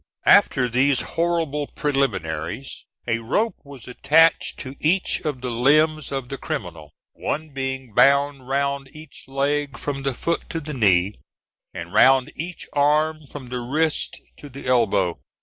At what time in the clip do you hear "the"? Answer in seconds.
5.41-5.51, 6.27-6.39, 10.01-10.15, 10.59-10.73, 13.49-13.59, 14.49-14.65